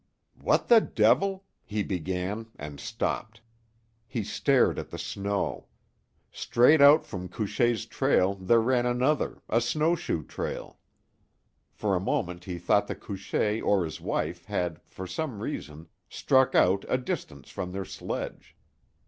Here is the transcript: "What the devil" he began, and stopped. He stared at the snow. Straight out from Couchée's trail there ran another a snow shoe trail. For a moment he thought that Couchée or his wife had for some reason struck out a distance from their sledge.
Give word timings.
"What 0.41 0.67
the 0.67 0.81
devil" 0.81 1.45
he 1.63 1.83
began, 1.83 2.47
and 2.57 2.79
stopped. 2.79 3.39
He 4.07 4.23
stared 4.23 4.79
at 4.79 4.89
the 4.89 4.97
snow. 4.97 5.67
Straight 6.31 6.81
out 6.81 7.05
from 7.05 7.29
Couchée's 7.29 7.85
trail 7.85 8.33
there 8.33 8.59
ran 8.61 8.87
another 8.87 9.43
a 9.47 9.61
snow 9.61 9.93
shoe 9.95 10.23
trail. 10.23 10.79
For 11.71 11.95
a 11.95 11.99
moment 11.99 12.45
he 12.45 12.57
thought 12.57 12.87
that 12.87 12.99
Couchée 12.99 13.63
or 13.63 13.85
his 13.85 14.01
wife 14.01 14.45
had 14.45 14.81
for 14.87 15.05
some 15.05 15.39
reason 15.39 15.87
struck 16.09 16.55
out 16.55 16.83
a 16.89 16.97
distance 16.97 17.51
from 17.51 17.71
their 17.71 17.85
sledge. 17.85 18.55